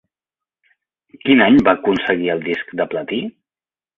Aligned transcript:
Quin 1.25 1.43
any 1.49 1.59
va 1.67 1.75
aconseguir 1.79 2.31
el 2.37 2.41
disc 2.47 2.75
de 2.81 2.91
platí? 2.95 3.23